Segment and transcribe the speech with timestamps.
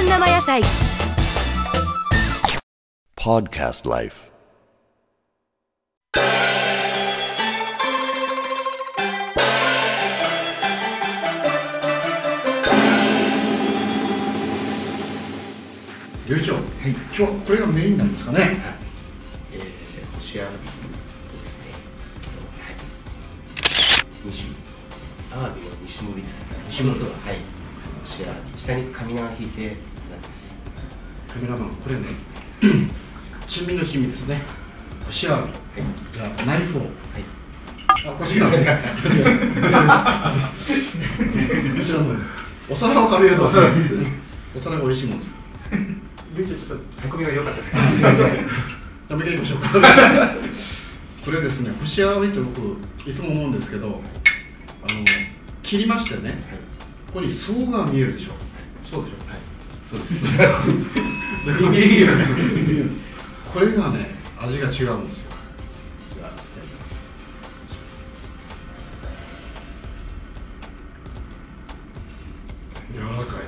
[0.00, 0.62] 生野菜。
[3.16, 4.30] Podcast Life.
[16.28, 18.56] よいしょ、はい、今日はこれがメインなんですかね、
[19.52, 20.70] えー、星アワビとで
[21.44, 21.64] すね、
[22.58, 22.74] はい、
[24.24, 24.46] 西。
[25.34, 26.46] アワビの西森です。
[26.70, 27.61] 西森ははい、
[28.56, 30.54] 下に紙縄引いてなんです。
[31.28, 32.06] カメラマンこれね
[33.48, 34.42] 珍味の趣味ですね。
[35.06, 35.52] 星アワビ、
[36.12, 36.80] じゃあナイフを。
[36.80, 36.90] はい。
[38.04, 38.78] あこっちなんですね
[41.78, 42.16] こちらの
[42.68, 43.50] お皿を借りるとお
[44.60, 45.32] 皿が美味しいもんです。
[46.66, 48.02] ちょっとツッコミが良かったです。
[48.02, 48.48] ね。
[49.08, 49.68] 食べていきましょうか。
[51.24, 52.78] これですね星アワビって僕
[53.08, 54.02] いつも思うんですけど
[54.82, 55.04] あの
[55.62, 56.34] 切りましてね、
[57.12, 58.32] ここに層が見えるでしょ。
[58.90, 59.38] そうでしょはい
[59.88, 60.26] そうです。
[63.52, 64.84] これがね味が違うんです。
[64.86, 64.94] よ
[72.94, 73.44] 柔らかい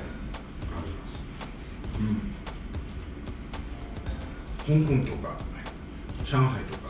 [4.67, 5.37] うん香港とか
[6.25, 6.83] 上海とか、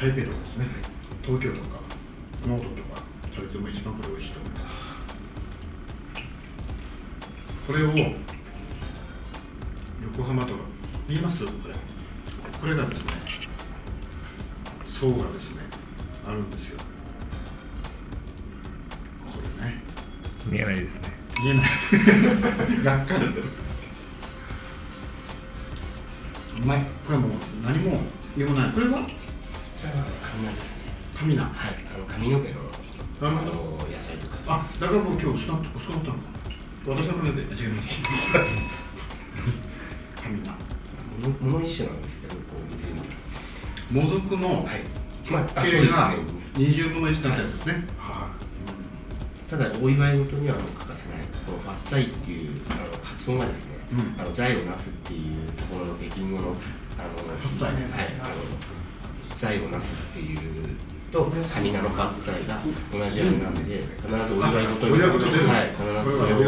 [0.00, 0.56] 台北とかです。
[0.58, 0.66] ね
[1.22, 1.80] 東京とか
[2.46, 3.02] ノートとか
[3.34, 4.73] 食べても一番これ美味しいと思います
[7.66, 7.88] これを
[10.16, 10.54] 横浜とか
[11.08, 11.44] 見えます？
[11.44, 11.74] これ。
[12.60, 13.12] これがですね
[15.00, 15.56] 層がですね
[16.26, 16.76] あるんですよ。
[19.32, 19.82] これね。
[20.46, 21.10] 見えないですね。
[21.42, 21.64] 見えない。
[22.84, 23.28] がっかりう
[26.66, 26.80] まい。
[27.06, 27.30] これはもう
[27.64, 27.98] 何も
[28.36, 28.72] 言もない。
[28.72, 28.98] これは？
[29.00, 29.06] こ
[29.80, 29.84] ち
[31.36, 31.74] らはい。
[31.94, 32.60] あの髪の毛の
[33.22, 33.40] ああの
[33.88, 34.36] 野菜とか。
[34.48, 36.14] あだからもう今日薄なった薄なったんだ
[36.86, 37.98] 私の船で違います
[40.22, 40.54] 紙菜
[41.40, 43.00] もの一種なんですけど、こう水に。
[43.90, 44.80] もずくのはい。
[45.30, 46.44] まあ、そうですね。
[46.54, 47.84] 20分の1になったやつですね、
[49.48, 57.04] ただお祝い事には欠かせないこの「バッツァイ」っていうあの発音がですね、うんあの財をなすっていうところの北京語のあ
[57.62, 60.76] のねはいあの財をなすっていう
[61.14, 62.58] と神名のバッツァイが
[62.90, 65.78] 同じようになんで必ずお祝い事にお祝い事出るはい必
[66.10, 66.42] ずそれを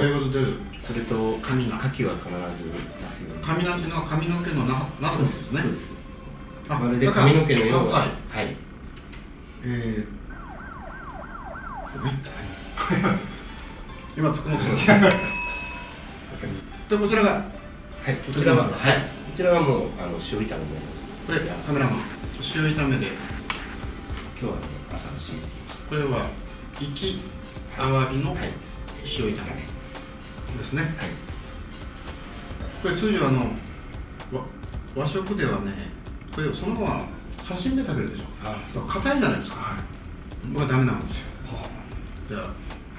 [0.83, 2.27] それと神名牡蠣は必
[2.59, 5.95] ず出すように髪なんていうのは髪の毛のななですねですそうです。
[6.69, 8.57] あまるで髪の毛のようなだからはい。
[9.63, 10.07] えー、
[14.19, 14.59] 今突っ込も
[16.91, 17.31] でこちらが？
[17.31, 17.41] は
[18.11, 18.63] いこちらは？
[18.65, 18.71] はい。
[18.71, 18.73] こ
[19.37, 21.99] ちらはもうあの塩炒めになりますこれカメラマン。
[22.41, 23.07] 塩炒めで
[24.41, 25.13] 今日はね朝の
[25.91, 26.27] 塩これは
[26.79, 27.19] 生き
[27.79, 28.51] アワビのはい。
[29.05, 29.37] 塩炒めで
[30.65, 30.93] すね、はい。
[32.83, 33.47] これ通常あのわ
[34.97, 35.73] 和食ではね
[36.35, 37.05] これをそのまま
[37.49, 38.81] 刺身で食べるでしょ。
[38.81, 39.77] 硬いじゃないですか、
[40.53, 41.25] 僕はダメなんですよ、
[42.31, 42.51] じゃあ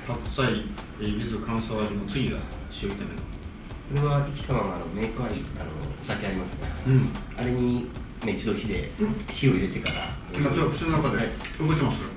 [0.08, 0.64] 白菜
[1.02, 2.38] えー柚子乾燥味の次が
[2.82, 5.70] 塩炒めのこれは生きたままメークありあの
[6.02, 7.10] お酒ありますね、うん。
[7.38, 7.90] あれに、
[8.26, 8.92] ね、一度火で、
[9.32, 10.10] 火を入れてから。
[10.34, 11.28] 今ちょっと口の中ではい。
[11.60, 11.98] 動いてます？
[11.98, 12.10] よ、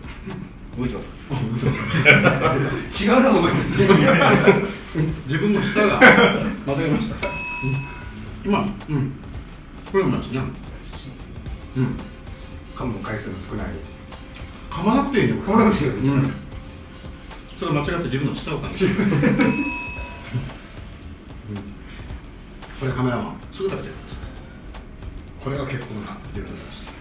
[0.75, 1.01] 覚えてま
[2.93, 3.05] す。
[3.05, 4.69] 違うの覚えてる。
[5.29, 7.17] 自分の舌が間違えました、
[8.45, 9.13] 今うん。
[9.93, 10.41] これうまいですね
[11.77, 11.97] うん。
[12.77, 13.67] 噛む回数の少ない。
[14.71, 15.97] 噛まなくていいよ噛まなくていいよ。
[15.97, 16.33] うん。
[17.59, 18.95] それ間違って自分の舌を感じる
[22.81, 24.30] これカメラマンすぐ食べてください
[25.43, 26.93] これが結構な量です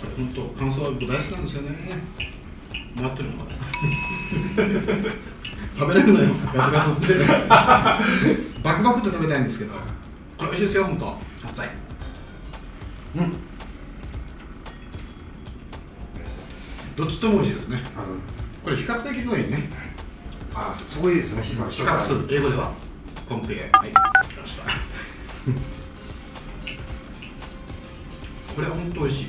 [0.00, 1.68] これ本当乾燥は大好きなんですよね
[2.96, 3.38] 回ってるの
[5.78, 7.24] 食べれるのよガツガツって
[8.62, 11.64] バクバクって食べたいんですけどこれ美味しいですよ本当熱い
[13.16, 13.48] うん
[16.96, 17.80] どっちとも美味しいですね、
[18.64, 19.70] これ比較的がいいね。
[20.52, 21.42] あ、そそこいですね。
[21.44, 22.72] 比較する英語では
[23.28, 23.94] コンペはい来
[24.34, 25.77] ました
[28.58, 29.26] これは本当美味しい。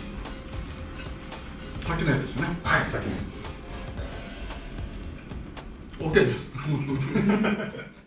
[1.86, 2.48] 炊けないですね。
[2.64, 3.12] はい、先に。
[6.00, 6.48] OK です